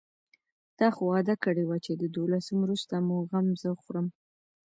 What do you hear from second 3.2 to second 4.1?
غم زه خورم.